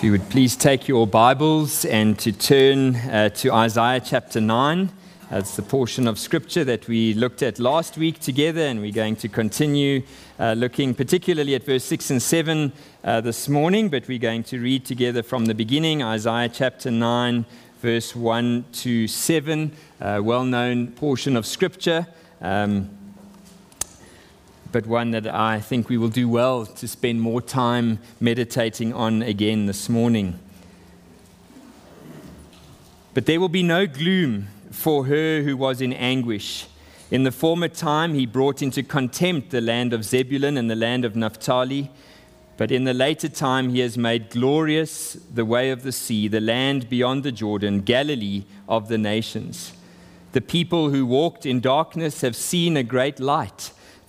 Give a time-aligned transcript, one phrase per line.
[0.00, 4.88] If you would please take your Bibles and to turn uh, to Isaiah chapter 9.
[5.28, 9.16] That's the portion of scripture that we looked at last week together, and we're going
[9.16, 10.02] to continue
[10.38, 12.72] uh, looking particularly at verse 6 and 7
[13.04, 17.44] uh, this morning, but we're going to read together from the beginning Isaiah chapter 9,
[17.82, 22.06] verse 1 to 7, a well known portion of scripture.
[22.40, 22.88] Um,
[24.72, 29.22] but one that I think we will do well to spend more time meditating on
[29.22, 30.38] again this morning.
[33.12, 36.66] But there will be no gloom for her who was in anguish.
[37.10, 41.04] In the former time, he brought into contempt the land of Zebulun and the land
[41.04, 41.90] of Naphtali.
[42.56, 46.40] But in the later time, he has made glorious the way of the sea, the
[46.40, 49.72] land beyond the Jordan, Galilee of the nations.
[50.32, 53.72] The people who walked in darkness have seen a great light.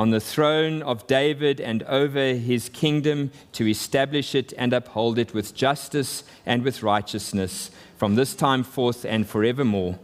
[0.00, 5.34] on the throne of David and over his kingdom to establish it and uphold it
[5.34, 9.98] with justice and with righteousness from this time forth and forevermore.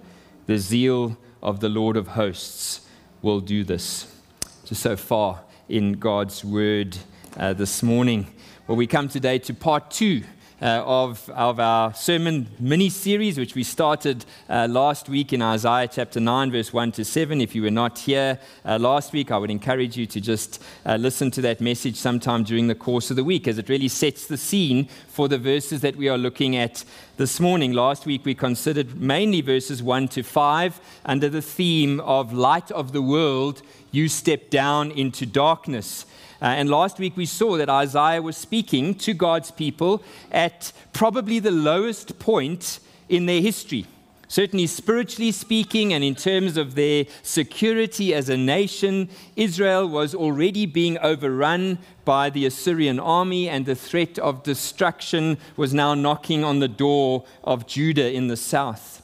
[0.44, 2.86] The zeal of the Lord of hosts
[3.22, 4.14] will do this.
[4.66, 6.98] Just so far in God's word
[7.38, 8.27] uh, this morning.
[8.66, 10.25] Well, we come today to part two
[10.61, 15.89] uh, of, of our sermon mini series, which we started uh, last week in Isaiah
[15.89, 17.41] chapter 9, verse 1 to 7.
[17.41, 20.97] If you were not here uh, last week, I would encourage you to just uh,
[20.97, 24.27] listen to that message sometime during the course of the week, as it really sets
[24.27, 26.84] the scene for the verses that we are looking at
[27.19, 27.73] this morning.
[27.73, 32.93] Last week, we considered mainly verses 1 to 5 under the theme of light of
[32.93, 36.06] the world, you step down into darkness.
[36.46, 41.40] Uh, and last week we saw that Isaiah was speaking to God's people at probably
[41.40, 43.84] the lowest point in their history.
[44.28, 50.66] Certainly, spiritually speaking, and in terms of their security as a nation, Israel was already
[50.66, 56.60] being overrun by the Assyrian army, and the threat of destruction was now knocking on
[56.60, 59.02] the door of Judah in the south.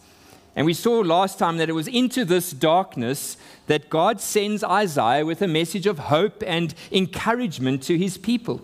[0.55, 3.37] And we saw last time that it was into this darkness
[3.73, 8.61] that God sends Isaiah with a message of hope and encouragement to his people.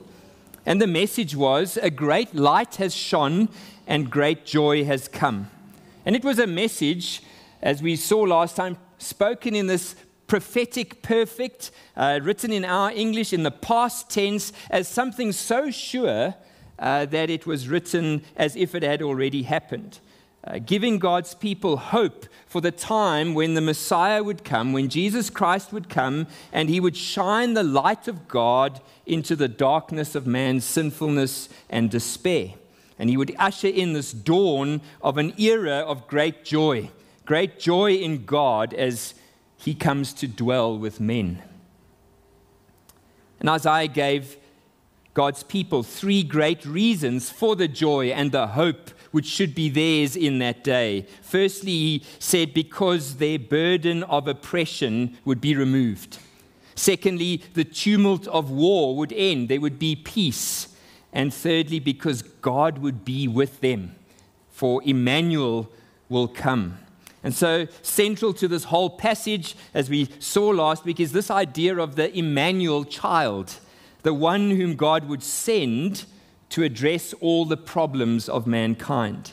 [0.66, 3.48] And the message was a great light has shone
[3.86, 5.50] and great joy has come.
[6.04, 7.22] And it was a message,
[7.62, 9.96] as we saw last time, spoken in this
[10.26, 16.34] prophetic perfect, uh, written in our English in the past tense as something so sure
[16.78, 20.00] uh, that it was written as if it had already happened
[20.48, 25.28] uh, giving God's people hope for the time when the Messiah would come, when Jesus
[25.28, 30.26] Christ would come, and he would shine the light of God into the darkness of
[30.26, 32.54] man's sinfulness and despair.
[32.98, 36.90] And he would usher in this dawn of an era of great joy,
[37.26, 39.14] great joy in God as
[39.58, 41.42] he comes to dwell with men.
[43.38, 44.38] And Isaiah gave
[45.12, 50.16] God's people three great reasons for the joy and the hope which should be theirs
[50.16, 51.06] in that day.
[51.22, 56.18] Firstly, he said, because their burden of oppression would be removed.
[56.74, 60.68] Secondly, the tumult of war would end, there would be peace.
[61.12, 63.96] And thirdly, because God would be with them,
[64.50, 65.70] for Emmanuel
[66.08, 66.78] will come.
[67.24, 71.76] And so, central to this whole passage, as we saw last week, is this idea
[71.76, 73.56] of the Emmanuel child,
[74.02, 76.04] the one whom God would send
[76.50, 79.32] to address all the problems of mankind.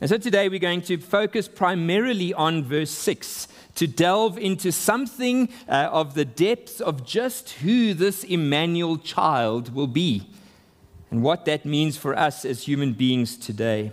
[0.00, 5.48] And so today we're going to focus primarily on verse 6 to delve into something
[5.68, 10.28] uh, of the depths of just who this Emmanuel child will be
[11.10, 13.92] and what that means for us as human beings today.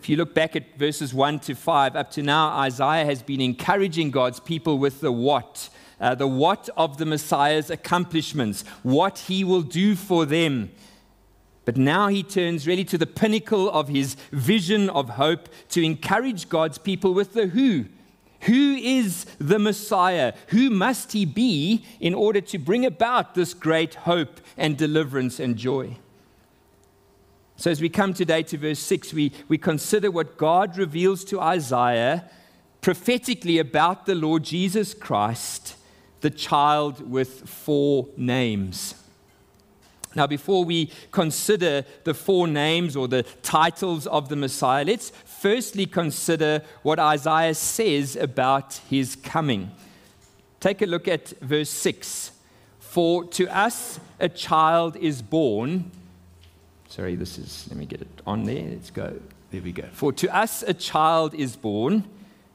[0.00, 3.40] If you look back at verses 1 to 5, up to now, Isaiah has been
[3.40, 5.70] encouraging God's people with the what,
[6.00, 10.70] uh, the what of the Messiah's accomplishments, what he will do for them
[11.68, 16.48] But now he turns really to the pinnacle of his vision of hope to encourage
[16.48, 17.84] God's people with the who.
[18.44, 20.32] Who is the Messiah?
[20.46, 25.58] Who must he be in order to bring about this great hope and deliverance and
[25.58, 25.98] joy?
[27.56, 31.38] So, as we come today to verse 6, we, we consider what God reveals to
[31.38, 32.30] Isaiah
[32.80, 35.76] prophetically about the Lord Jesus Christ,
[36.22, 38.94] the child with four names.
[40.14, 45.86] Now, before we consider the four names or the titles of the Messiah, let's firstly
[45.86, 49.70] consider what Isaiah says about his coming.
[50.60, 52.32] Take a look at verse 6.
[52.78, 55.90] For to us a child is born.
[56.88, 58.70] Sorry, this is, let me get it on there.
[58.70, 59.20] Let's go.
[59.50, 59.84] There we go.
[59.92, 62.04] For to us a child is born,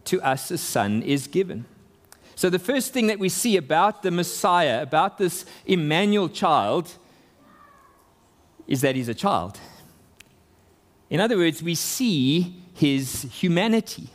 [0.05, 1.65] to us a son is given.
[2.35, 6.91] So, the first thing that we see about the Messiah, about this Emmanuel child,
[8.67, 9.59] is that he's a child.
[11.09, 14.09] In other words, we see his humanity.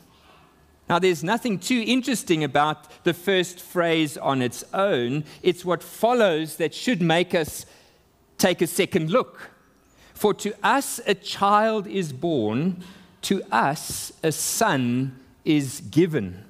[0.88, 5.24] Now, there's nothing too interesting about the first phrase on its own.
[5.42, 7.66] It's what follows that should make us
[8.38, 9.50] take a second look.
[10.14, 12.82] For to us a child is born,
[13.22, 16.44] to us a son is given.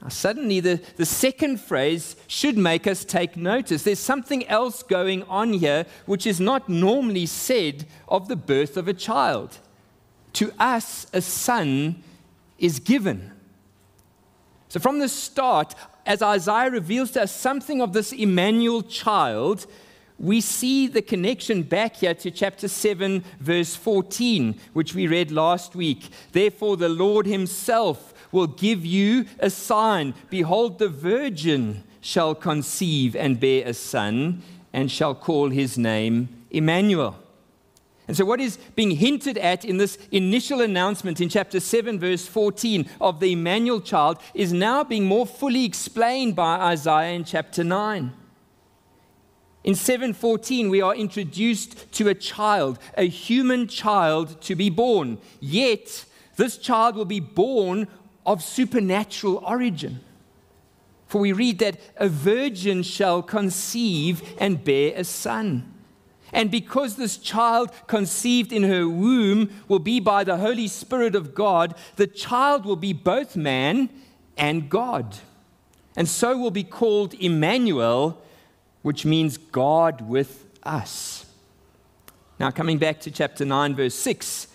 [0.00, 3.82] Now, suddenly, the, the second phrase should make us take notice.
[3.82, 8.86] There's something else going on here which is not normally said of the birth of
[8.86, 9.58] a child.
[10.34, 12.02] To us, a son
[12.58, 13.32] is given.
[14.68, 15.74] So, from the start,
[16.06, 19.66] as Isaiah reveals to us something of this Emmanuel child,
[20.18, 25.76] we see the connection back here to chapter 7, verse 14, which we read last
[25.76, 26.08] week.
[26.32, 30.14] Therefore, the Lord Himself will give you a sign.
[30.30, 34.42] Behold, the virgin shall conceive and bear a son,
[34.72, 37.16] and shall call his name Emmanuel.
[38.06, 42.26] And so, what is being hinted at in this initial announcement in chapter 7, verse
[42.26, 47.62] 14 of the Emmanuel child is now being more fully explained by Isaiah in chapter
[47.62, 48.12] 9.
[49.64, 55.18] In 7:14 we are introduced to a child, a human child to be born.
[55.40, 57.88] Yet this child will be born
[58.28, 60.00] of supernatural origin.
[61.06, 65.72] For we read that a virgin shall conceive and bear a son.
[66.30, 71.34] And because this child conceived in her womb will be by the Holy Spirit of
[71.34, 73.88] God, the child will be both man
[74.36, 75.16] and God.
[75.96, 78.22] And so will be called Emmanuel,
[78.82, 81.24] which means God with us.
[82.38, 84.47] Now, coming back to chapter 9, verse 6,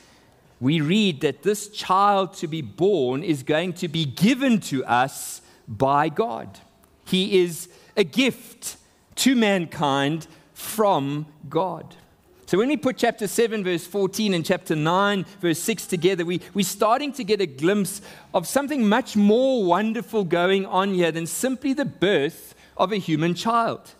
[0.63, 5.41] we read that this child to be born is going to be given to us
[5.67, 6.57] by God.
[7.05, 7.67] He is
[7.97, 8.77] a gift
[9.15, 11.97] to mankind from God.
[12.45, 16.39] So when we put chapter 7, verse 14, and chapter 9, verse 6 together, we,
[16.53, 18.01] we're starting to get a glimpse
[18.33, 23.33] of something much more wonderful going on here than simply the birth of a human
[23.33, 23.95] child.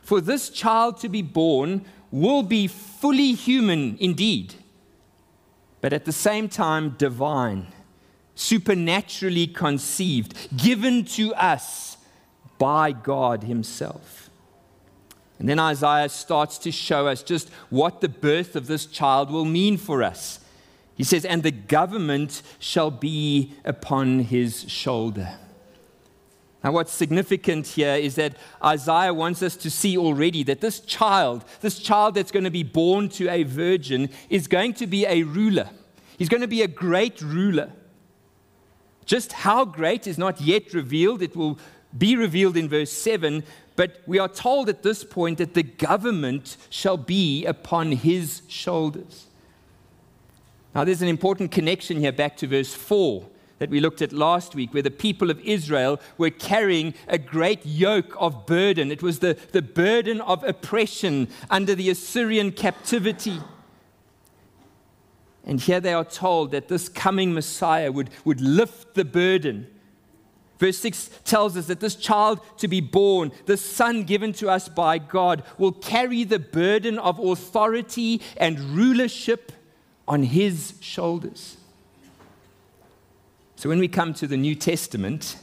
[0.00, 4.54] For this child to be born will be fully human indeed
[5.84, 7.66] but at the same time divine,
[8.34, 11.98] supernaturally conceived, given to us
[12.56, 14.30] by God Himself.
[15.38, 19.44] And then Isaiah starts to show us just what the birth of this child will
[19.44, 20.40] mean for us.
[20.94, 25.36] He says, And the government shall be upon his shoulder.
[26.64, 31.44] Now, what's significant here is that Isaiah wants us to see already that this child,
[31.60, 35.24] this child that's going to be born to a virgin, is going to be a
[35.24, 35.68] ruler.
[36.16, 37.72] He's going to be a great ruler.
[39.04, 41.22] Just how great is not yet revealed.
[41.22, 41.58] It will
[41.96, 43.42] be revealed in verse 7.
[43.76, 49.26] But we are told at this point that the government shall be upon his shoulders.
[50.74, 53.26] Now, there's an important connection here back to verse 4
[53.58, 57.64] that we looked at last week, where the people of Israel were carrying a great
[57.64, 58.90] yoke of burden.
[58.90, 63.38] It was the, the burden of oppression under the Assyrian captivity.
[65.46, 69.66] And here they are told that this coming Messiah would, would lift the burden.
[70.58, 74.68] Verse 6 tells us that this child to be born, the son given to us
[74.68, 79.52] by God, will carry the burden of authority and rulership
[80.06, 81.56] on his shoulders.
[83.56, 85.36] So when we come to the New Testament,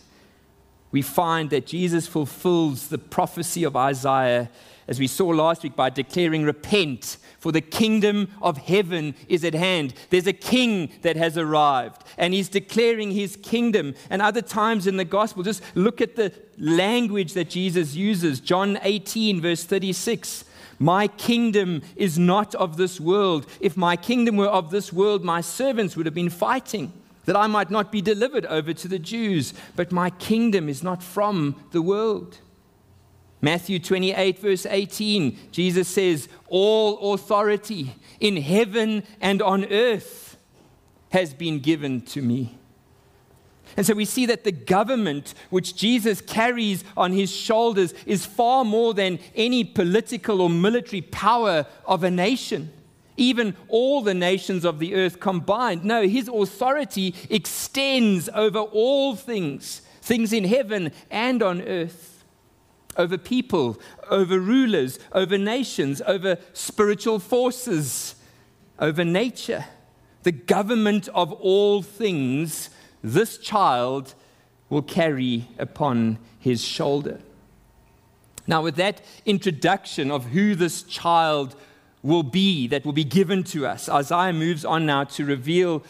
[0.92, 4.50] we find that Jesus fulfills the prophecy of Isaiah,
[4.92, 9.54] as we saw last week, by declaring, Repent, for the kingdom of heaven is at
[9.54, 9.94] hand.
[10.10, 13.96] There's a king that has arrived, and he's declaring his kingdom.
[14.10, 18.42] And other times in the gospel, just look at the language that Jesus uses.
[18.42, 20.44] John 18, verse 36.
[20.78, 23.48] My kingdom is not of this world.
[23.62, 26.92] If my kingdom were of this world, my servants would have been fighting
[27.24, 29.54] that I might not be delivered over to the Jews.
[29.78, 32.40] But my kingdom is not from the world.
[33.42, 40.38] Matthew 28, verse 18, Jesus says, All authority in heaven and on earth
[41.10, 42.58] has been given to me.
[43.76, 48.64] And so we see that the government which Jesus carries on his shoulders is far
[48.64, 52.72] more than any political or military power of a nation,
[53.18, 55.84] even all the nations of the earth combined.
[55.84, 62.21] No, his authority extends over all things, things in heaven and on earth
[62.98, 63.80] over people,
[64.10, 68.16] over rulers, over nations, over spiritual forces,
[68.80, 69.66] over nature,
[70.24, 72.70] the government of all things,
[73.04, 74.14] this child
[74.70, 77.20] will carry upon his shoulder.
[78.48, 81.56] Now, with that introduction of who this child
[82.04, 85.84] will be that will be given to us, Isaiah moves on now to reveal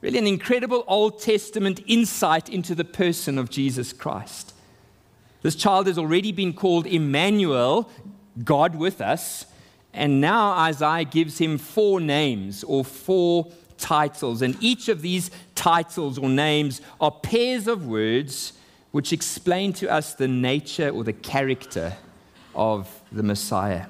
[0.00, 4.53] really an incredible Old Testament insight into the person of Jesus Christ.
[5.44, 7.90] This child has already been called Emmanuel,
[8.42, 9.44] God with us.
[9.92, 14.40] And now Isaiah gives him four names or four titles.
[14.40, 18.54] And each of these titles or names are pairs of words
[18.90, 21.92] which explain to us the nature or the character
[22.54, 23.84] of the Messiah.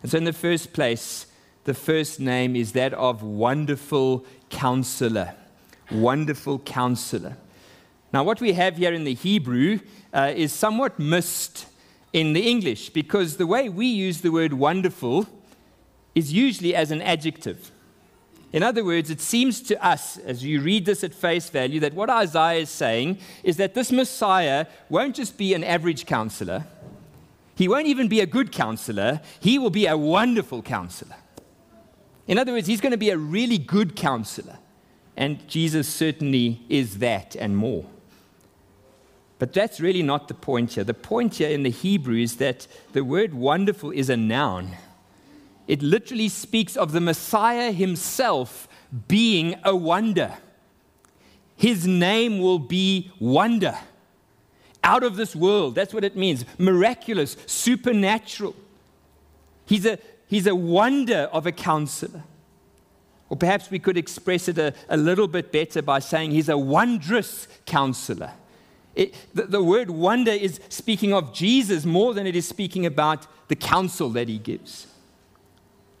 [0.00, 1.26] And so, in the first place,
[1.64, 5.34] the first name is that of Wonderful Counselor.
[5.90, 7.36] Wonderful Counselor.
[8.10, 9.80] Now, what we have here in the Hebrew
[10.12, 11.66] uh, is somewhat missed
[12.12, 15.26] in the English because the way we use the word wonderful
[16.14, 17.70] is usually as an adjective.
[18.52, 21.92] In other words, it seems to us, as you read this at face value, that
[21.92, 26.64] what Isaiah is saying is that this Messiah won't just be an average counselor,
[27.54, 31.16] he won't even be a good counselor, he will be a wonderful counselor.
[32.26, 34.58] In other words, he's going to be a really good counselor.
[35.16, 37.84] And Jesus certainly is that and more.
[39.38, 40.84] But that's really not the point here.
[40.84, 44.76] The point here in the Hebrew is that the word wonderful is a noun.
[45.68, 48.68] It literally speaks of the Messiah himself
[49.06, 50.34] being a wonder.
[51.56, 53.78] His name will be wonder.
[54.82, 55.74] Out of this world.
[55.74, 56.44] That's what it means.
[56.56, 58.56] Miraculous, supernatural.
[59.66, 62.22] He's a, he's a wonder of a counselor.
[63.28, 66.56] Or perhaps we could express it a, a little bit better by saying he's a
[66.56, 68.32] wondrous counselor.
[68.98, 73.28] It, the, the word wonder is speaking of Jesus more than it is speaking about
[73.46, 74.88] the counsel that he gives.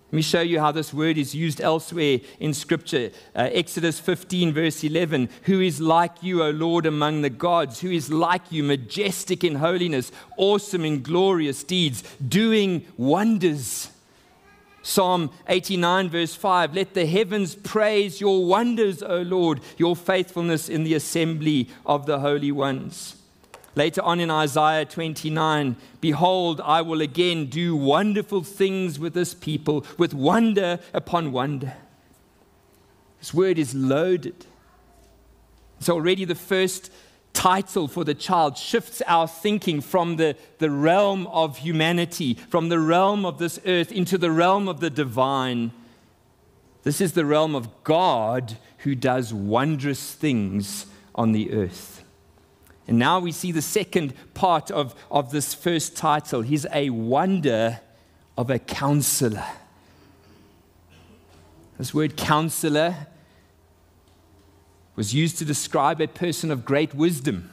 [0.08, 3.12] Let me show you how this word is used elsewhere in Scripture.
[3.36, 5.28] Uh, Exodus 15, verse 11.
[5.44, 7.80] Who is like you, O Lord, among the gods?
[7.80, 13.90] Who is like you, majestic in holiness, awesome in glorious deeds, doing wonders?
[14.82, 20.84] Psalm 89, verse 5 Let the heavens praise your wonders, O Lord, your faithfulness in
[20.84, 23.16] the assembly of the holy ones.
[23.74, 29.84] Later on in Isaiah 29, behold, I will again do wonderful things with this people,
[29.96, 31.74] with wonder upon wonder.
[33.20, 34.46] This word is loaded.
[35.80, 36.90] So, already the first
[37.38, 42.80] title for the child shifts our thinking from the, the realm of humanity, from the
[42.80, 45.70] realm of this earth, into the realm of the divine.
[46.82, 52.02] This is the realm of God who does wondrous things on the earth.
[52.88, 56.42] And now we see the second part of, of this first title.
[56.42, 57.78] He's a wonder
[58.36, 59.46] of a counselor.
[61.78, 63.06] This word counselor
[64.98, 67.52] was used to describe a person of great wisdom,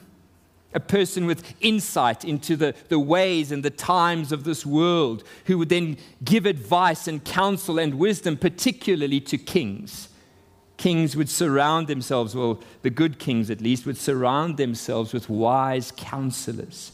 [0.73, 5.59] a person with insight into the, the ways and the times of this world, who
[5.59, 10.09] would then give advice and counsel and wisdom, particularly to kings.
[10.77, 15.93] Kings would surround themselves, well, the good kings at least, would surround themselves with wise
[15.95, 16.93] counselors.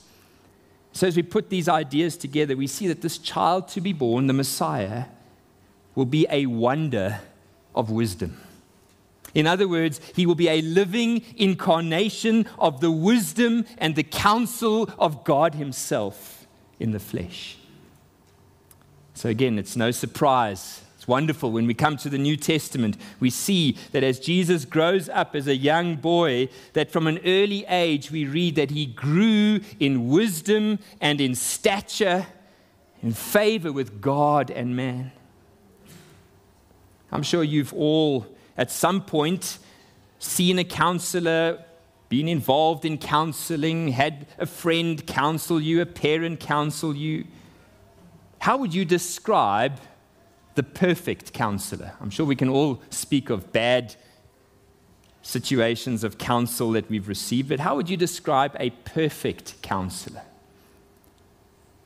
[0.92, 4.28] So, as we put these ideas together, we see that this child to be born,
[4.28, 5.06] the Messiah,
[5.96, 7.22] will be a wonder
[7.74, 8.38] of wisdom.
[9.34, 14.90] In other words, he will be a living incarnation of the wisdom and the counsel
[15.00, 16.48] of God himself
[16.80, 17.58] in the flesh.
[19.14, 20.82] So, again, it's no surprise.
[21.02, 25.10] It's wonderful when we come to the New Testament, we see that as Jesus grows
[25.10, 29.62] up as a young boy, that from an early age we read that he grew
[29.80, 32.28] in wisdom and in stature,
[33.02, 35.12] in favor with God and man.
[37.12, 39.60] I'm sure you've all at some point
[40.20, 41.64] seen a counselor,
[42.10, 47.26] been involved in counseling, had a friend counsel you, a parent counsel you.
[48.40, 49.80] how would you describe
[50.56, 51.94] the perfect counselor?
[52.02, 53.96] I'm sure we can all speak of bad
[55.22, 60.24] situations of counsel that we've received, but how would you describe a perfect counselor?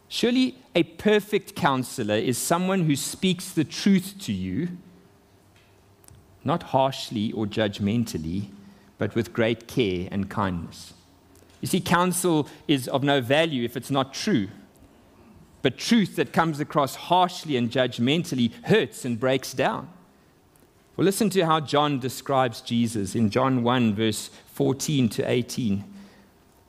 [0.08, 4.70] Surely a perfect counselor is someone who speaks the truth to you,
[6.46, 8.50] not harshly or judgmentally,
[8.98, 10.94] but with great care and kindness.
[11.62, 14.50] You see, counsel is of no value if it's not true.
[15.62, 19.90] But truth that comes across harshly and judgmentally hurts and breaks down.
[20.96, 25.84] Well, listen to how John describes Jesus in John 1, verse 14 to 18.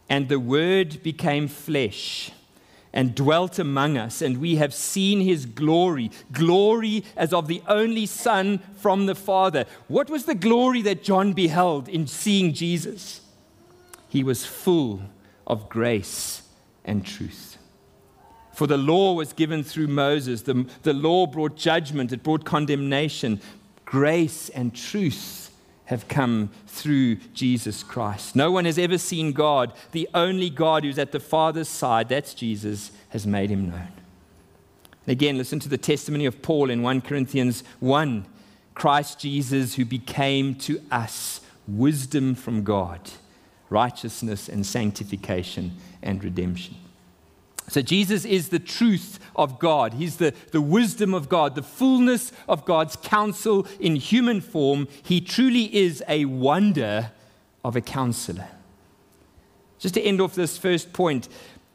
[0.08, 2.32] And the Word became flesh
[2.96, 8.06] and dwelt among us, and we have seen his glory, glory as of the only
[8.06, 9.66] Son from the Father.
[9.86, 13.20] What was the glory that John beheld in seeing Jesus?
[14.08, 15.02] He was full
[15.46, 16.40] of grace
[16.86, 17.58] and truth.
[18.54, 20.40] For the law was given through Moses.
[20.40, 23.42] The, the law brought judgment, it brought condemnation.
[23.84, 25.45] Grace and truth
[25.86, 28.36] have come through Jesus Christ.
[28.36, 29.72] No one has ever seen God.
[29.92, 33.92] The only God who's at the Father's side, that's Jesus, has made him known.
[35.06, 38.26] Again, listen to the testimony of Paul in 1 Corinthians 1
[38.74, 43.00] Christ Jesus, who became to us wisdom from God,
[43.70, 46.76] righteousness and sanctification and redemption.
[47.68, 49.94] So, Jesus is the truth of God.
[49.94, 54.86] He's the, the wisdom of God, the fullness of God's counsel in human form.
[55.02, 57.10] He truly is a wonder
[57.64, 58.48] of a counselor.
[59.78, 61.28] Just to end off this first point,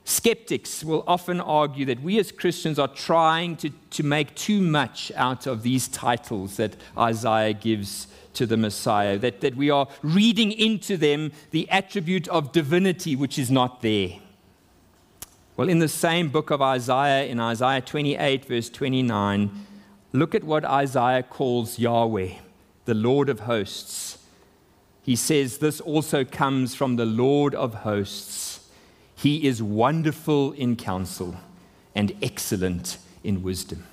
[0.05, 5.12] skeptics will often argue that we as Christians are trying to, to make too much
[5.15, 10.51] out of these titles that Isaiah gives to the Messiah, that, that we are reading
[10.53, 14.12] into them the attribute of divinity which is not there.
[15.58, 19.51] Well, in the same book of Isaiah, in Isaiah 28, verse 29,
[20.13, 22.29] look at what Isaiah calls Yahweh,
[22.86, 24.17] the Lord of hosts.
[25.03, 28.70] He says, This also comes from the Lord of hosts.
[29.15, 31.35] He is wonderful in counsel
[31.94, 33.85] and excellent in wisdom.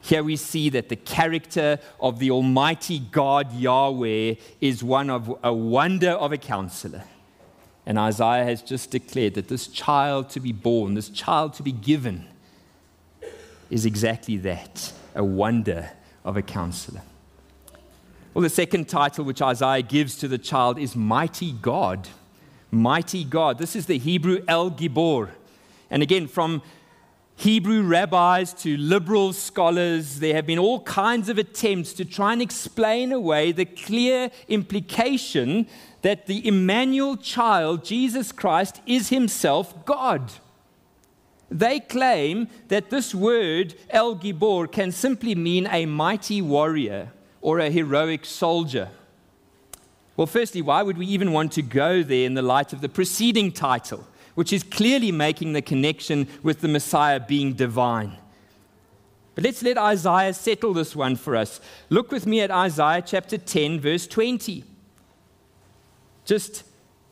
[0.00, 5.52] Here we see that the character of the Almighty God Yahweh is one of a
[5.52, 7.04] wonder of a counselor.
[7.84, 11.72] And Isaiah has just declared that this child to be born, this child to be
[11.72, 12.26] given,
[13.70, 15.90] is exactly that a wonder
[16.24, 17.02] of a counselor.
[18.34, 22.08] Well, the second title which Isaiah gives to the child is Mighty God.
[22.70, 23.58] Mighty God.
[23.58, 25.30] This is the Hebrew El Gibor.
[25.90, 26.62] And again, from
[27.36, 32.40] Hebrew rabbis to liberal scholars, there have been all kinds of attempts to try and
[32.40, 35.66] explain away the clear implication
[36.02, 40.32] that the Emmanuel child, Jesus Christ, is himself God.
[41.50, 47.70] They claim that this word, El Gibor, can simply mean a mighty warrior or a
[47.70, 48.88] heroic soldier.
[50.16, 52.88] Well, firstly, why would we even want to go there in the light of the
[52.88, 54.06] preceding title?
[54.34, 58.16] which is clearly making the connection with the Messiah being divine.
[59.34, 61.60] But let's let Isaiah settle this one for us.
[61.88, 64.64] Look with me at Isaiah chapter 10, verse 20.
[66.24, 66.64] Just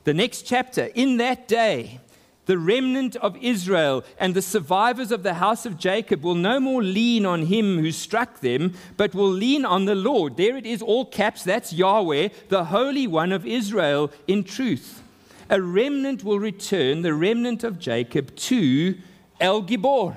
[0.04, 0.84] the next chapter.
[0.94, 2.00] In that day,
[2.46, 6.82] the remnant of Israel and the survivors of the house of Jacob will no more
[6.82, 10.36] lean on him who struck them, but will lean on the Lord.
[10.36, 11.44] There it is, all caps.
[11.44, 15.02] That's Yahweh, the Holy One of Israel, in truth
[15.50, 18.96] a remnant will return, the remnant of Jacob, to
[19.40, 20.16] El Gibor,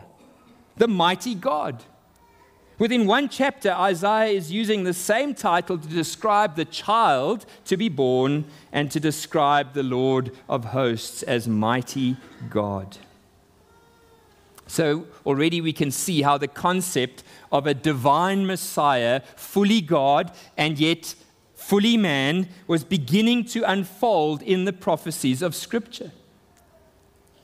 [0.77, 1.83] the mighty God.
[2.79, 7.87] Within one chapter, Isaiah is using the same title to describe the child to be
[7.87, 12.17] born and to describe the Lord of hosts as mighty
[12.49, 12.97] God.
[14.65, 20.79] So already we can see how the concept of a divine Messiah, fully God and
[20.79, 21.13] yet
[21.53, 26.11] fully man, was beginning to unfold in the prophecies of Scripture.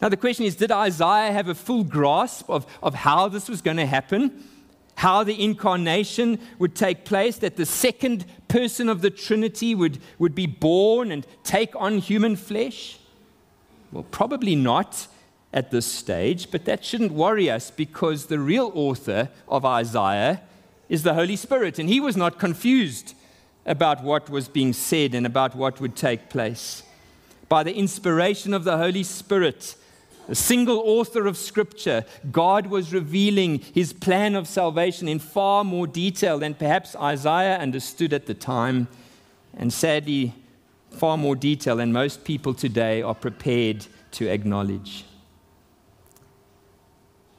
[0.01, 3.61] Now, the question is did Isaiah have a full grasp of, of how this was
[3.61, 4.43] going to happen?
[4.99, 10.35] How the incarnation would take place, that the second person of the Trinity would, would
[10.35, 12.99] be born and take on human flesh?
[13.93, 15.07] Well, probably not
[15.53, 20.41] at this stage, but that shouldn't worry us because the real author of Isaiah
[20.89, 23.15] is the Holy Spirit, and he was not confused
[23.65, 26.83] about what was being said and about what would take place.
[27.47, 29.75] By the inspiration of the Holy Spirit,
[30.35, 36.37] single author of Scripture, God was revealing his plan of salvation in far more detail
[36.39, 38.87] than perhaps Isaiah understood at the time,
[39.57, 40.33] and sadly,
[40.91, 45.05] far more detail than most people today are prepared to acknowledge.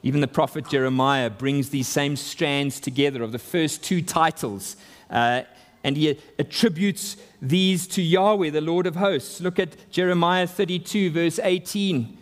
[0.03, 4.75] Even the prophet Jeremiah brings these same strands together of the first two titles,
[5.09, 5.43] uh,
[5.83, 9.41] and he attributes these to Yahweh, the Lord of hosts.
[9.41, 12.17] Look at Jeremiah 32, verse 18.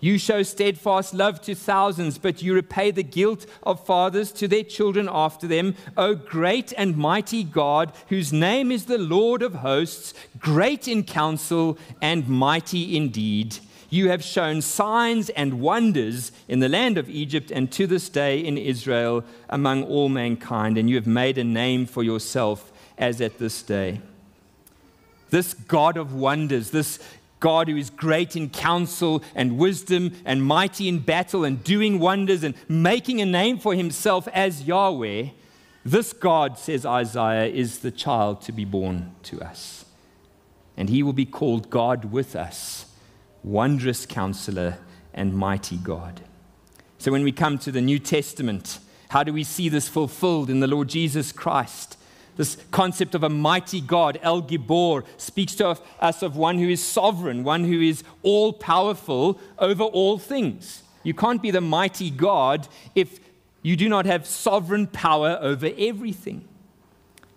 [0.00, 4.62] You show steadfast love to thousands, but you repay the guilt of fathers to their
[4.62, 5.74] children after them.
[5.96, 11.78] O great and mighty God, whose name is the Lord of hosts, great in counsel
[12.00, 13.58] and mighty indeed.
[13.90, 18.38] You have shown signs and wonders in the land of Egypt and to this day
[18.38, 23.38] in Israel among all mankind, and you have made a name for yourself as at
[23.38, 24.00] this day.
[25.30, 26.98] This God of wonders, this
[27.40, 32.42] God who is great in counsel and wisdom and mighty in battle and doing wonders
[32.42, 35.28] and making a name for himself as Yahweh,
[35.84, 39.84] this God, says Isaiah, is the child to be born to us.
[40.76, 42.86] And he will be called God with us,
[43.42, 44.78] wondrous counselor
[45.14, 46.20] and mighty God.
[46.98, 48.78] So when we come to the New Testament,
[49.10, 51.97] how do we see this fulfilled in the Lord Jesus Christ?
[52.38, 56.82] This concept of a mighty God, El Gibor, speaks to us of one who is
[56.82, 60.84] sovereign, one who is all powerful over all things.
[61.02, 63.18] You can't be the mighty God if
[63.62, 66.46] you do not have sovereign power over everything.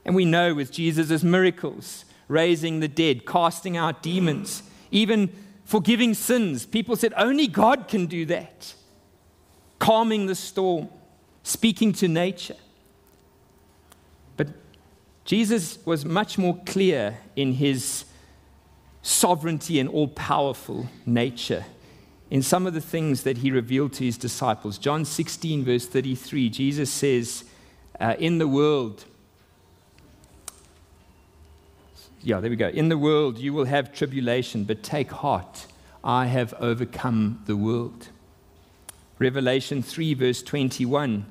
[0.06, 4.62] And we know with Jesus' miracles, raising the dead, casting out demons,
[4.92, 5.32] even
[5.66, 8.76] forgiving sins, people said only God can do that.
[9.80, 10.90] Calming the storm,
[11.42, 12.58] speaking to nature.
[15.26, 18.06] Jesus was much more clear in his
[19.02, 21.66] sovereignty and all powerful nature
[22.30, 24.78] in some of the things that he revealed to his disciples.
[24.78, 27.44] John 16, verse 33, Jesus says,
[28.00, 29.06] uh, In the world,
[32.22, 32.70] yeah, there we go.
[32.70, 35.68] In the world you will have tribulation, but take heart.
[36.04, 38.08] I have overcome the world.
[39.20, 41.26] Revelation 3, verse 21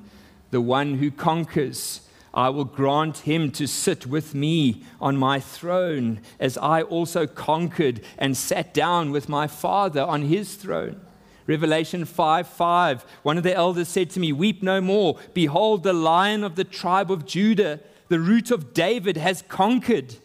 [0.50, 2.00] the one who conquers
[2.32, 8.00] I will grant him to sit with me on my throne, as I also conquered
[8.18, 11.00] and sat down with my Father on his throne.
[11.46, 13.04] Revelation 5 5.
[13.24, 15.18] One of the elders said to me, Weep no more.
[15.34, 20.16] Behold, the lion of the tribe of Judah, the root of David, has conquered.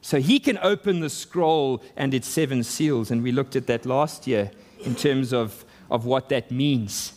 [0.00, 3.10] So he can open the scroll and its seven seals.
[3.10, 4.50] And we looked at that last year
[4.84, 7.12] in terms of, of what that means.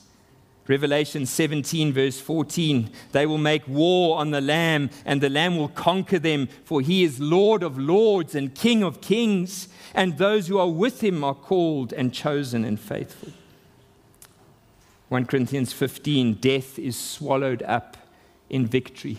[0.70, 5.68] Revelation 17, verse 14 they will make war on the Lamb, and the Lamb will
[5.68, 10.60] conquer them, for he is Lord of lords and King of kings, and those who
[10.60, 13.34] are with him are called and chosen and faithful.
[15.10, 17.98] 1 Corinthians 15 death is swallowed up
[18.48, 19.18] in victory.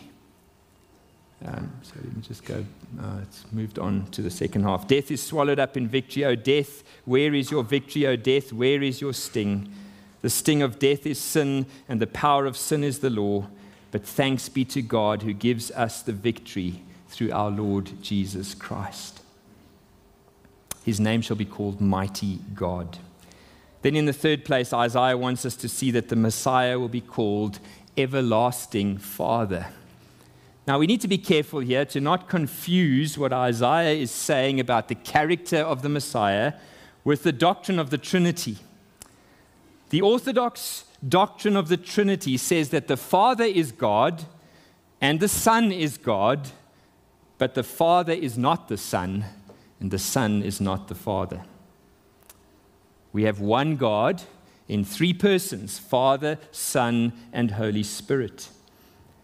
[1.45, 2.65] Um, so let me just go.
[3.01, 4.87] Uh, it's moved on to the second half.
[4.87, 6.25] Death is swallowed up in victory.
[6.25, 8.07] O death, where is your victory?
[8.07, 9.73] O death, where is your sting?
[10.23, 13.47] The sting of death is sin, and the power of sin is the law.
[13.91, 19.21] But thanks be to God who gives us the victory through our Lord Jesus Christ.
[20.85, 22.99] His name shall be called Mighty God.
[23.83, 27.01] Then, in the third place, Isaiah wants us to see that the Messiah will be
[27.01, 27.59] called
[27.97, 29.69] Everlasting Father.
[30.67, 34.89] Now, we need to be careful here to not confuse what Isaiah is saying about
[34.89, 36.53] the character of the Messiah
[37.03, 38.59] with the doctrine of the Trinity.
[39.91, 44.25] The Orthodox doctrine of the Trinity says that the Father is God
[45.01, 46.51] and the Son is God,
[47.39, 49.25] but the Father is not the Son
[49.81, 51.43] and the Son is not the Father.
[53.13, 54.23] We have one God
[54.69, 58.51] in three persons Father, Son, and Holy Spirit.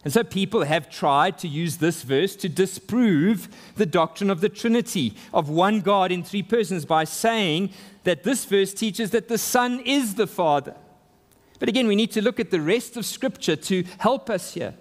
[0.04, 4.48] And so people have tried to use this verse to disprove the doctrine of the
[4.48, 7.70] Trinity, of one God in three persons, by saying
[8.04, 10.76] that this verse teaches that the Son is the Father.
[11.59, 14.74] But again, we need to look at the rest of Scripture to help us here.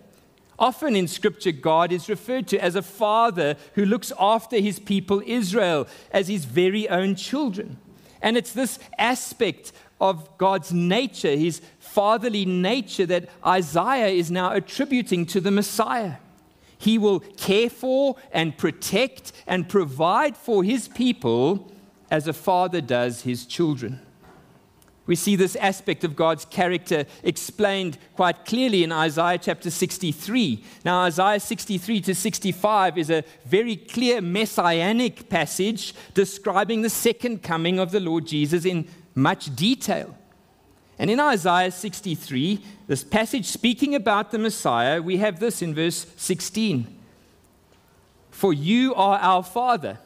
[0.57, 5.21] Often in Scripture, God is referred to as a father who looks after his people
[5.25, 7.77] Israel as his very own children.
[8.25, 15.27] And it's this aspect of God's nature, his fatherly nature, that Isaiah is now attributing
[15.27, 16.15] to the Messiah.
[16.79, 21.71] He will care for and protect and provide for his people
[22.09, 24.01] as a father does his children.
[25.07, 30.63] We see this aspect of God's character explained quite clearly in Isaiah chapter 63.
[30.83, 37.77] Now, Isaiah 63 to 65 is a very clear messianic passage describing the second coming
[37.77, 40.17] of the Lord Jesus in much detail.
[40.97, 46.07] And in Isaiah 63, this passage speaking about the Messiah, we have this in verse
[46.15, 46.87] 16
[48.31, 49.99] For you are our Father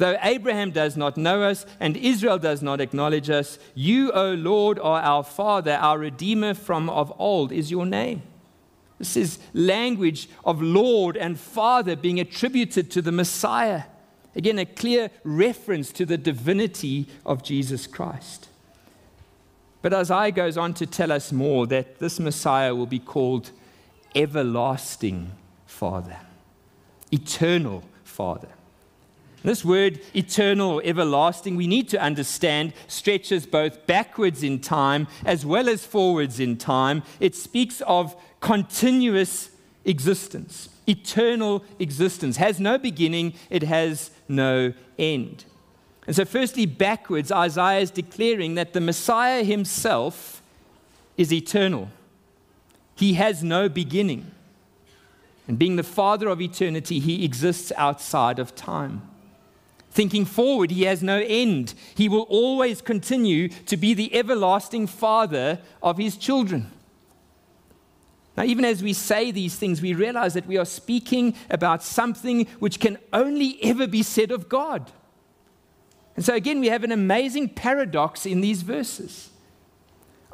[0.00, 4.78] Though Abraham does not know us and Israel does not acknowledge us, you, O Lord,
[4.78, 8.22] are our Father, our Redeemer from of old is your name.
[8.96, 13.82] This is language of Lord and Father being attributed to the Messiah.
[14.34, 18.48] Again, a clear reference to the divinity of Jesus Christ.
[19.82, 23.50] But Isaiah goes on to tell us more that this Messiah will be called
[24.14, 25.32] Everlasting
[25.66, 26.16] Father,
[27.12, 28.48] Eternal Father.
[29.42, 35.46] This word, eternal, or everlasting, we need to understand, stretches both backwards in time as
[35.46, 37.02] well as forwards in time.
[37.20, 39.50] It speaks of continuous
[39.84, 45.44] existence, eternal existence, has no beginning, it has no end.
[46.06, 50.42] And so, firstly, backwards, Isaiah is declaring that the Messiah himself
[51.16, 51.88] is eternal,
[52.94, 54.32] he has no beginning.
[55.48, 59.09] And being the Father of eternity, he exists outside of time.
[59.90, 61.74] Thinking forward, he has no end.
[61.96, 66.70] He will always continue to be the everlasting father of his children.
[68.36, 72.46] Now, even as we say these things, we realize that we are speaking about something
[72.60, 74.92] which can only ever be said of God.
[76.14, 79.30] And so, again, we have an amazing paradox in these verses.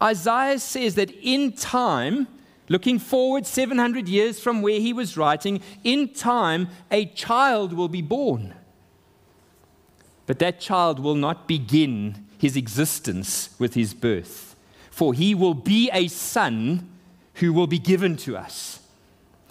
[0.01, 2.29] Isaiah says that in time,
[2.69, 8.03] looking forward 700 years from where he was writing, in time, a child will be
[8.03, 8.55] born.
[10.27, 14.57] But that child will not begin his existence with his birth,
[14.91, 16.91] for he will be a son
[17.35, 18.81] who will be given to us,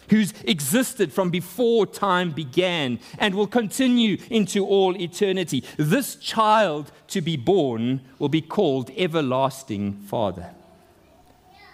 [0.09, 5.63] who's existed from before time began and will continue into all eternity.
[5.77, 10.51] This child to be born will be called Everlasting Father.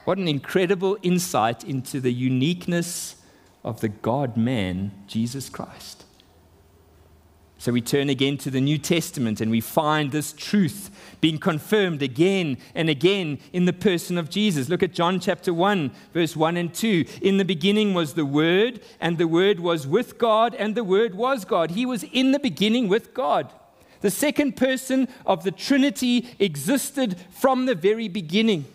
[0.06, 3.16] What an incredible insight into the uniqueness
[3.64, 6.01] of the God man, Jesus Christ.
[7.62, 10.90] So we turn again to the New Testament and we find this truth
[11.22, 14.68] being confirmed again and again in the person of Jesus.
[14.68, 17.06] Look at John chapter 1, verse 1 and 2.
[17.22, 21.14] In the beginning was the Word, and the Word was with God, and the Word
[21.14, 21.70] was God.
[21.70, 23.54] He was in the beginning with God.
[24.00, 28.66] The second person of the Trinity existed from the very beginning.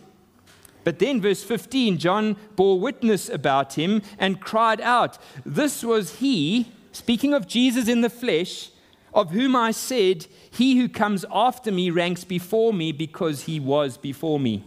[0.85, 6.71] But then, verse 15, John bore witness about him and cried out, This was he,
[6.93, 8.71] speaking of Jesus in the flesh
[9.17, 13.97] of whom I said, He who comes after me ranks before me because he was
[13.97, 14.63] before me.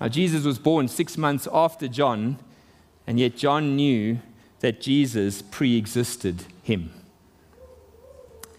[0.00, 2.38] Now, Jesus was born six months after John,
[3.06, 4.18] and yet John knew
[4.60, 6.92] that Jesus pre existed him.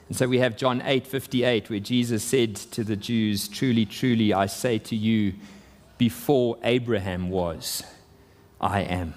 [0.08, 4.32] And so we have John 8 58, where Jesus said to the Jews, Truly, truly,
[4.32, 5.34] I say to you,
[5.98, 7.84] before Abraham was,
[8.60, 9.16] I am.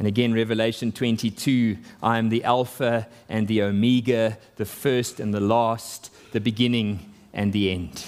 [0.00, 5.40] And again, Revelation 22 I am the Alpha and the Omega, the first and the
[5.40, 8.06] last, the beginning and the end.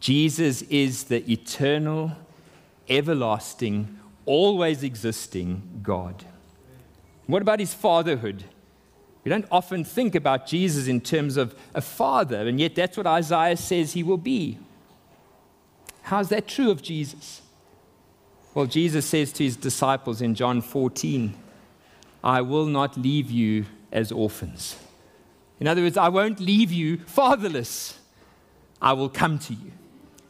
[0.00, 2.12] Jesus is the eternal,
[2.88, 6.24] everlasting, always existing God.
[7.26, 8.44] What about his fatherhood?
[9.24, 13.06] We don't often think about Jesus in terms of a father, and yet that's what
[13.06, 14.56] Isaiah says he will be.
[16.00, 17.42] How's that true of Jesus?
[18.54, 21.34] Well, Jesus says to his disciples in John 14,
[22.24, 24.76] I will not leave you as orphans.
[25.60, 27.98] In other words, I won't leave you fatherless.
[28.80, 29.72] I will come to you.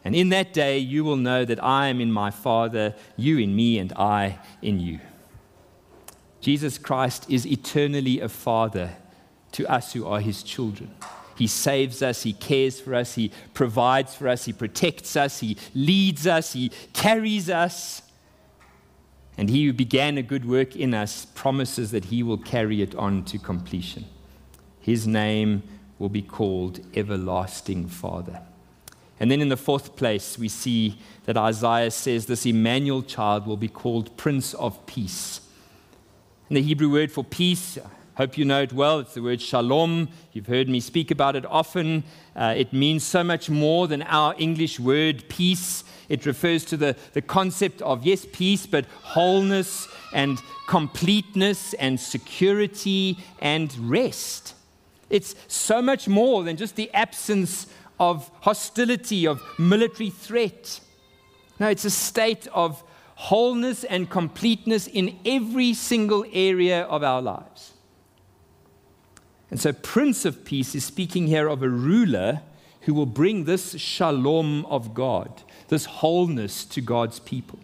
[0.04, 3.54] And in that day, you will know that I am in my Father, you in
[3.54, 5.00] me, and I in you.
[6.40, 8.96] Jesus Christ is eternally a Father
[9.52, 10.94] to us who are his children.
[11.36, 15.56] He saves us, He cares for us, He provides for us, He protects us, He
[15.74, 18.02] leads us, He carries us.
[19.38, 22.94] And he who began a good work in us promises that he will carry it
[22.96, 24.04] on to completion.
[24.80, 25.62] His name
[25.98, 28.42] will be called Everlasting Father.
[29.20, 33.56] And then in the fourth place, we see that Isaiah says this Emmanuel child will
[33.56, 35.40] be called Prince of Peace.
[36.48, 37.78] And the Hebrew word for peace,
[38.18, 38.98] Hope you know it well.
[38.98, 40.08] It's the word shalom.
[40.32, 42.02] You've heard me speak about it often.
[42.34, 45.84] Uh, it means so much more than our English word peace.
[46.08, 53.18] It refers to the, the concept of, yes, peace, but wholeness and completeness and security
[53.38, 54.56] and rest.
[55.10, 57.68] It's so much more than just the absence
[58.00, 60.80] of hostility, of military threat.
[61.60, 62.82] No, it's a state of
[63.14, 67.74] wholeness and completeness in every single area of our lives.
[69.50, 72.42] And so, Prince of Peace is speaking here of a ruler
[72.82, 77.58] who will bring this shalom of God, this wholeness to God's people.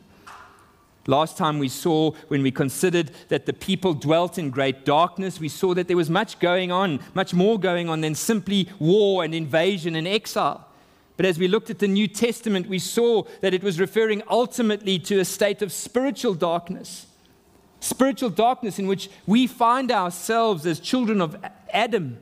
[1.06, 5.50] Last time we saw, when we considered that the people dwelt in great darkness, we
[5.50, 9.34] saw that there was much going on, much more going on than simply war and
[9.34, 10.66] invasion and exile.
[11.16, 14.98] But as we looked at the New Testament, we saw that it was referring ultimately
[15.00, 17.06] to a state of spiritual darkness.
[17.84, 21.36] Spiritual darkness in which we find ourselves as children of
[21.72, 22.18] Adam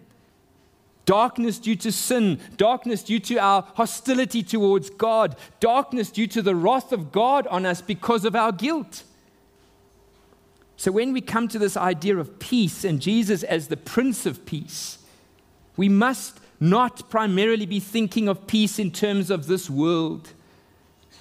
[1.05, 6.55] Darkness due to sin, darkness due to our hostility towards God, darkness due to the
[6.55, 9.03] wrath of God on us because of our guilt.
[10.77, 14.47] So, when we come to this idea of peace and Jesus as the Prince of
[14.47, 14.99] Peace,
[15.77, 20.33] we must not primarily be thinking of peace in terms of this world,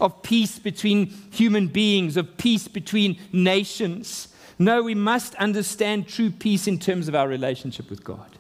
[0.02, 4.28] of peace between human beings, of peace between nations.
[4.60, 8.38] No, we must understand true peace in terms of our relationship with God.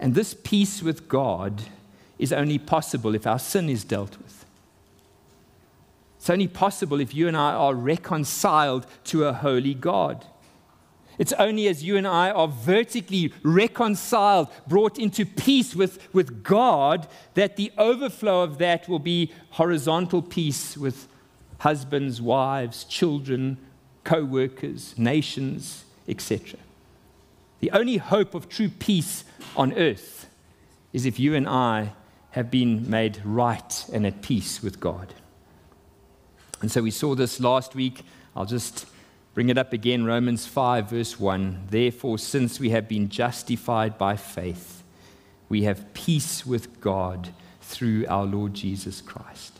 [0.00, 1.62] And this peace with God
[2.18, 4.44] is only possible if our sin is dealt with.
[6.18, 10.24] It's only possible if you and I are reconciled to a holy God.
[11.18, 17.06] It's only as you and I are vertically reconciled, brought into peace with, with God,
[17.34, 21.08] that the overflow of that will be horizontal peace with
[21.58, 23.58] husbands, wives, children,
[24.02, 26.58] co workers, nations, etc.
[27.60, 29.24] The only hope of true peace
[29.56, 30.28] on earth
[30.92, 31.92] is if you and I
[32.32, 35.14] have been made right and at peace with God.
[36.60, 38.02] And so we saw this last week.
[38.34, 38.86] I'll just
[39.34, 41.64] bring it up again Romans 5, verse 1.
[41.68, 44.82] Therefore, since we have been justified by faith,
[45.48, 49.52] we have peace with God through our Lord Jesus Christ.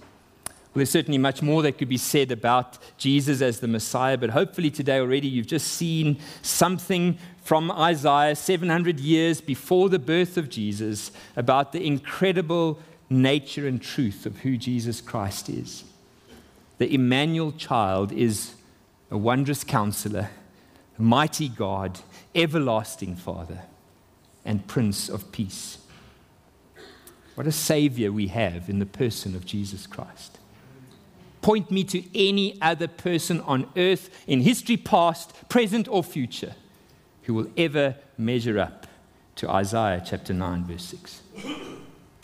[0.46, 4.30] Well, there's certainly much more that could be said about Jesus as the Messiah, but
[4.30, 10.48] hopefully today already you've just seen something from Isaiah 700 years before the birth of
[10.48, 15.84] Jesus about the incredible nature and truth of who Jesus Christ is.
[16.78, 18.54] The Emmanuel child is
[19.10, 20.30] a wondrous counselor,
[20.98, 22.00] mighty God,
[22.34, 23.62] everlasting Father,
[24.44, 25.78] and Prince of Peace.
[27.34, 30.38] What a Savior we have in the person of Jesus Christ.
[31.42, 36.54] Point me to any other person on earth in history past, present, or future
[37.24, 38.86] who will ever measure up
[39.36, 41.22] to Isaiah chapter 9, verse 6.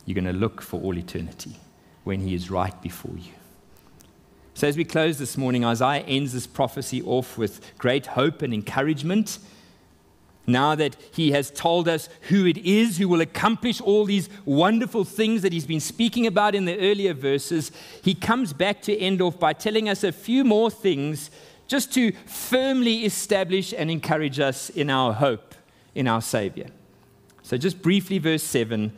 [0.07, 1.57] You're going to look for all eternity
[2.05, 3.33] when he is right before you.
[4.61, 8.53] So, as we close this morning, Isaiah ends this prophecy off with great hope and
[8.53, 9.39] encouragement.
[10.47, 15.05] Now that he has told us who it is who will accomplish all these wonderful
[15.05, 19.23] things that he's been speaking about in the earlier verses, he comes back to end
[19.23, 21.31] off by telling us a few more things
[21.67, 25.55] just to firmly establish and encourage us in our hope
[25.95, 26.67] in our Savior.
[27.43, 28.93] So, just briefly, verse 7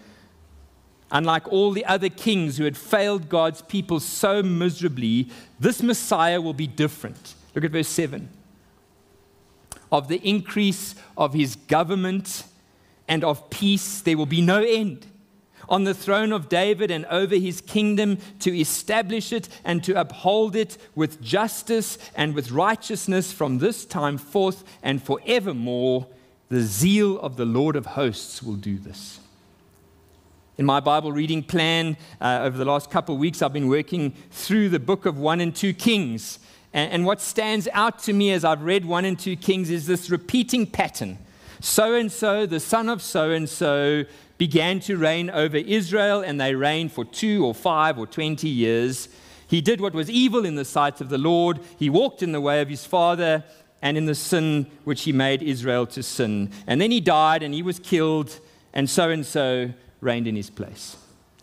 [1.12, 5.28] Unlike all the other kings who had failed God's people so miserably,
[5.60, 7.34] this Messiah will be different.
[7.54, 8.30] Look at verse 7.
[9.92, 12.44] Of the increase of his government
[13.06, 15.06] and of peace, there will be no end
[15.68, 20.56] on the throne of David and over his kingdom to establish it and to uphold
[20.56, 26.06] it with justice and with righteousness from this time forth and forevermore.
[26.48, 29.20] The zeal of the Lord of hosts will do this.
[30.58, 34.12] In my Bible reading plan uh, over the last couple of weeks, I've been working
[34.30, 36.38] through the book of 1 and 2 Kings.
[36.74, 39.86] And, and what stands out to me as I've read 1 and 2 Kings is
[39.86, 41.16] this repeating pattern.
[41.60, 44.04] So and so, the son of so and so,
[44.36, 49.08] began to reign over Israel, and they reigned for two or five or twenty years.
[49.46, 51.60] He did what was evil in the sight of the Lord.
[51.78, 53.44] He walked in the way of his father
[53.80, 56.50] and in the sin which he made Israel to sin.
[56.66, 58.38] And then he died and he was killed,
[58.74, 60.98] and so and so reigned in his place.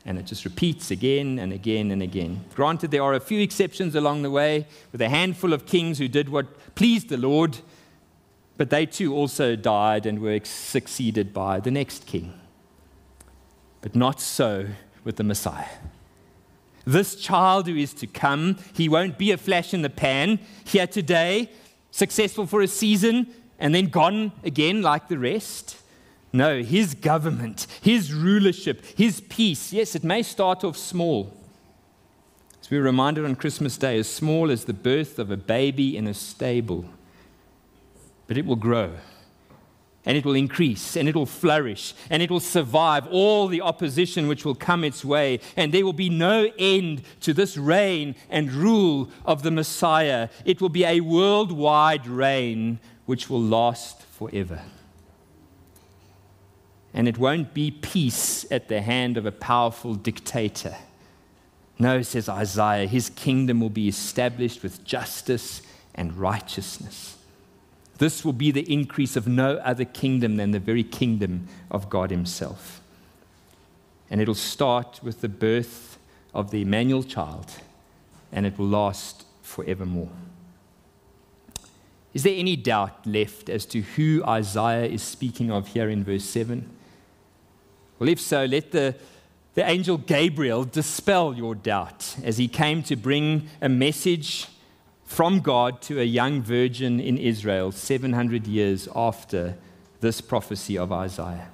[0.06, 2.46] And it just repeats again and again and again.
[2.54, 6.08] Granted, there are a few exceptions along the way, with a handful of kings who
[6.08, 7.58] did what pleased the Lord,
[8.58, 12.40] but they too also died and were succeeded by the next king.
[13.82, 14.68] But not so
[15.04, 15.70] with the Messiah.
[16.86, 20.88] This child who is to come, he won't be a flash in the pan here
[20.88, 21.52] today,
[21.92, 23.28] successful for a season,
[23.60, 25.78] and then gone again like the rest.
[26.32, 31.36] No, his government, his rulership, his peace, yes, it may start off small.
[32.62, 35.98] As we are reminded on Christmas Day, as small as the birth of a baby
[35.98, 36.86] in a stable,
[38.28, 38.92] but it will grow
[40.06, 44.28] and it will increase and it will flourish and it will survive all the opposition
[44.28, 45.40] which will come its way.
[45.58, 50.30] And there will be no end to this reign and rule of the Messiah.
[50.46, 54.62] It will be a worldwide reign which will last forever.
[56.94, 60.76] And it won't be peace at the hand of a powerful dictator.
[61.78, 65.62] No, says Isaiah, his kingdom will be established with justice
[65.96, 67.18] and righteousness.
[68.00, 72.12] This will be the increase of no other kingdom than the very kingdom of God
[72.12, 72.82] Himself.
[74.10, 76.00] And it'll start with the birth
[76.34, 77.52] of the Emmanuel child,
[78.32, 80.10] and it will last forevermore.
[82.14, 86.24] Is there any doubt left as to who Isaiah is speaking of here in verse
[86.24, 86.70] 7?
[88.00, 88.96] Well, if so, let the,
[89.54, 94.48] the angel Gabriel dispel your doubt as he came to bring a message
[95.06, 99.56] from God to a young virgin in Israel 700 years after
[100.00, 101.50] this prophecy of Isaiah.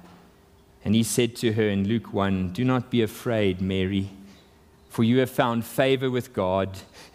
[0.84, 4.10] And he said to her in Luke 1 Do not be afraid, Mary
[4.96, 6.70] for you have found favor with God,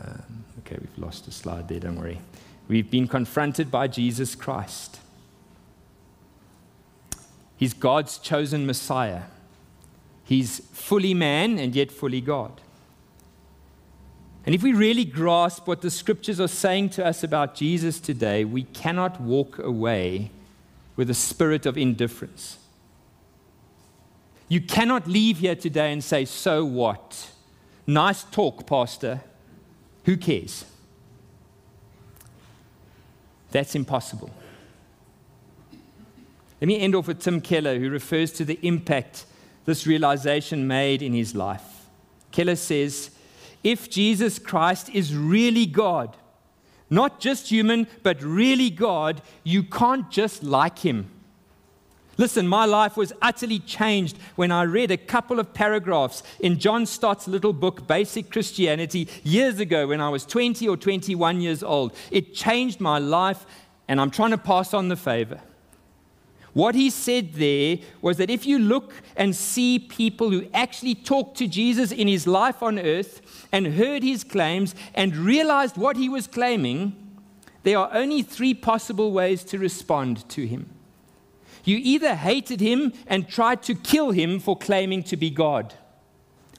[0.00, 2.20] Um, okay, we've lost a slide there, don't worry.
[2.68, 5.00] We've been confronted by Jesus Christ.
[7.56, 9.22] He's God's chosen Messiah.
[10.24, 12.60] He's fully man and yet fully God.
[14.46, 18.44] And if we really grasp what the scriptures are saying to us about Jesus today,
[18.44, 20.30] we cannot walk away
[20.96, 22.58] with a spirit of indifference.
[24.48, 27.30] You cannot leave here today and say, So what?
[27.86, 29.20] Nice talk, Pastor.
[30.04, 30.64] Who cares?
[33.50, 34.30] That's impossible.
[36.60, 39.24] Let me end off with Tim Keller, who refers to the impact
[39.64, 41.86] this realization made in his life.
[42.32, 43.10] Keller says,
[43.64, 46.16] If Jesus Christ is really God,
[46.90, 51.10] not just human, but really God, you can't just like him.
[52.20, 56.84] Listen, my life was utterly changed when I read a couple of paragraphs in John
[56.84, 61.94] Stott's little book, Basic Christianity, years ago when I was 20 or 21 years old.
[62.10, 63.46] It changed my life,
[63.88, 65.40] and I'm trying to pass on the favor.
[66.52, 71.38] What he said there was that if you look and see people who actually talked
[71.38, 76.10] to Jesus in his life on earth and heard his claims and realized what he
[76.10, 76.94] was claiming,
[77.62, 80.68] there are only three possible ways to respond to him.
[81.64, 85.74] You either hated him and tried to kill him for claiming to be God,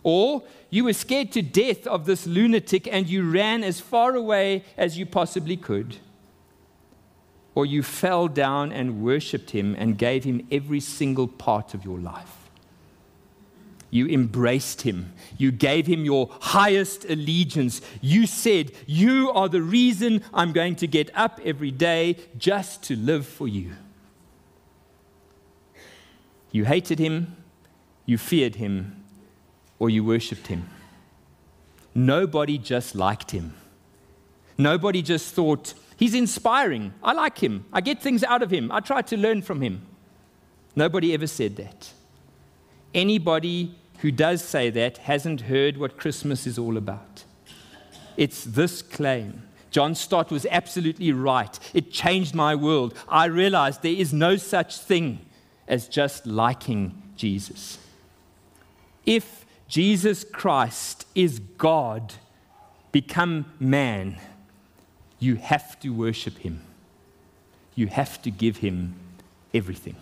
[0.03, 4.63] or you were scared to death of this lunatic and you ran as far away
[4.77, 5.97] as you possibly could,
[7.53, 11.99] or you fell down and worshiped him and gave him every single part of your
[11.99, 12.41] life.
[13.93, 15.11] You embraced him.
[15.37, 17.81] You gave him your highest allegiance.
[17.99, 22.95] You said, You are the reason I'm going to get up every day just to
[22.95, 23.73] live for you.
[26.51, 27.35] You hated him,
[28.05, 29.03] you feared him,
[29.79, 30.69] or you worshiped him.
[31.95, 33.53] Nobody just liked him.
[34.57, 36.93] Nobody just thought, he's inspiring.
[37.01, 37.65] I like him.
[37.73, 38.71] I get things out of him.
[38.71, 39.85] I try to learn from him.
[40.75, 41.91] Nobody ever said that.
[42.93, 47.23] Anybody who does say that hasn't heard what Christmas is all about.
[48.17, 49.43] It's this claim.
[49.69, 51.57] John Stott was absolutely right.
[51.73, 52.93] It changed my world.
[53.07, 55.25] I realized there is no such thing
[55.71, 57.79] as just liking Jesus.
[59.05, 62.13] If Jesus Christ is God,
[62.91, 64.17] become man,
[65.17, 66.61] you have to worship him.
[67.73, 68.95] You have to give him
[69.53, 69.95] everything.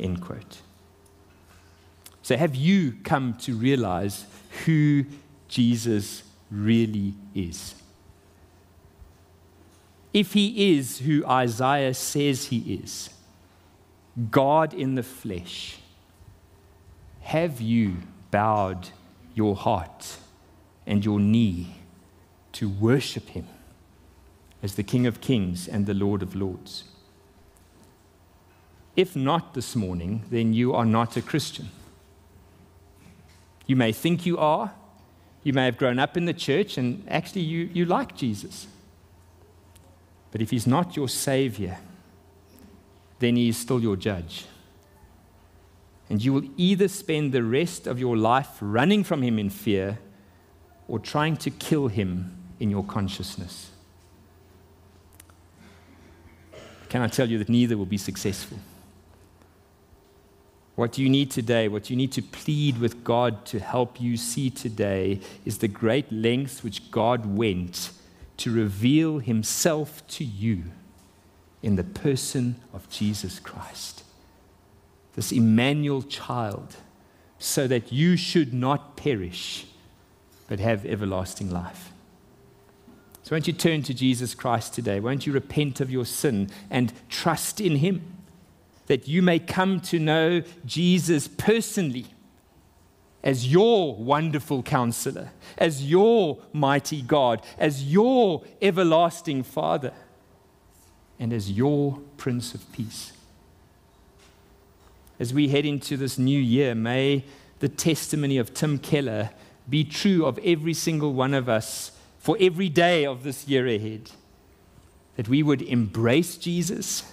[0.00, 0.62] End quote.
[2.22, 4.26] So, have you come to realize
[4.64, 5.04] who
[5.48, 7.76] Jesus really is?
[10.12, 13.10] If he is who Isaiah says he is,
[14.30, 15.78] God in the flesh,
[17.22, 17.98] have you
[18.30, 18.88] bowed
[19.34, 20.18] your heart
[20.86, 21.76] and your knee
[22.52, 23.46] to worship him
[24.62, 26.84] as the King of Kings and the Lord of Lords?
[28.96, 31.70] If not this morning, then you are not a Christian.
[33.66, 34.72] You may think you are.
[35.42, 38.66] You may have grown up in the church and actually you, you like Jesus.
[40.32, 41.78] But if he's not your Savior,
[43.20, 44.46] then he is still your judge.
[46.08, 49.98] And you will either spend the rest of your life running from him in fear
[50.88, 53.70] or trying to kill him in your consciousness.
[56.88, 58.58] Can I tell you that neither will be successful?
[60.74, 64.50] What you need today, what you need to plead with God to help you see
[64.50, 67.92] today, is the great lengths which God went
[68.38, 70.64] to reveal himself to you
[71.62, 74.04] in the person of Jesus Christ.
[75.14, 76.76] This Emmanuel child,
[77.38, 79.66] so that you should not perish,
[80.48, 81.92] but have everlasting life.
[83.22, 85.00] So, won't you turn to Jesus Christ today?
[85.00, 88.20] Won't you repent of your sin and trust in him?
[88.90, 92.06] that you may come to know Jesus personally
[93.22, 99.92] as your wonderful counselor, as your mighty God, as your everlasting Father,
[101.20, 103.12] and as your Prince of Peace.
[105.20, 107.24] As we head into this new year, may
[107.60, 109.30] the testimony of Tim Keller
[109.68, 114.10] be true of every single one of us for every day of this year ahead.
[115.14, 117.04] That we would embrace Jesus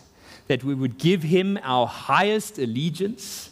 [0.47, 3.51] that we would give him our highest allegiance,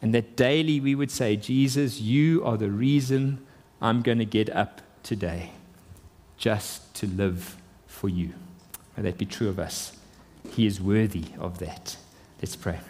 [0.00, 3.46] and that daily we would say, Jesus, you are the reason
[3.80, 5.52] I'm going to get up today,
[6.38, 7.56] just to live
[7.86, 8.32] for you.
[8.98, 9.92] May that be true of us.
[10.50, 11.96] He is worthy of that.
[12.42, 12.80] Let's pray.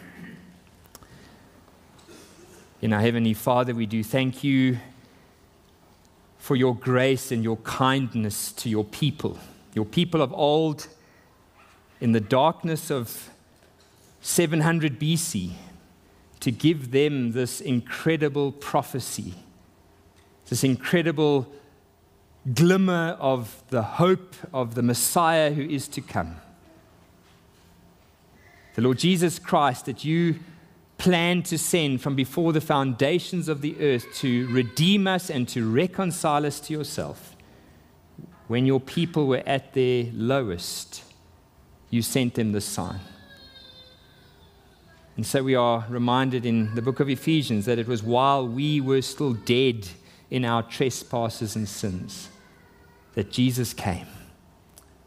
[2.81, 4.79] In our Heavenly Father, we do thank you
[6.39, 9.37] for your grace and your kindness to your people,
[9.75, 10.87] your people of old
[12.01, 13.29] in the darkness of
[14.21, 15.51] 700 BC
[16.39, 19.35] to give them this incredible prophecy,
[20.47, 21.53] this incredible
[22.53, 26.37] glimmer of the hope of the Messiah who is to come.
[28.75, 30.39] The Lord Jesus Christ, that you
[30.97, 35.69] planned to send from before the foundations of the earth to redeem us and to
[35.69, 37.35] reconcile us to yourself
[38.47, 41.03] when your people were at their lowest
[41.89, 42.99] you sent them this sign.
[45.17, 48.79] And so we are reminded in the book of Ephesians that it was while we
[48.79, 49.87] were still dead
[50.29, 52.29] in our trespasses and sins
[53.15, 54.07] that Jesus came,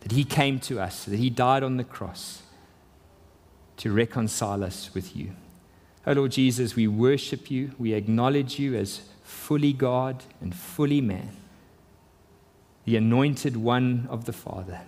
[0.00, 2.42] that he came to us, that he died on the cross
[3.78, 5.32] to reconcile us with you.
[6.06, 11.36] Oh Lord Jesus, we worship you, we acknowledge you as fully God and fully man,
[12.84, 14.80] the anointed one of the Father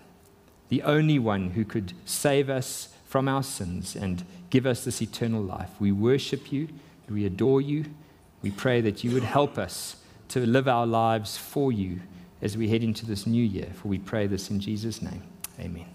[0.75, 5.41] the only one who could save us from our sins and give us this eternal
[5.41, 5.71] life.
[5.79, 6.69] We worship you,
[7.09, 7.85] we adore you.
[8.43, 9.97] We pray that you would help us
[10.29, 12.01] to live our lives for you
[12.45, 13.72] as we head into this new year.
[13.74, 15.22] For we pray this in Jesus' name.
[15.59, 15.93] Amen.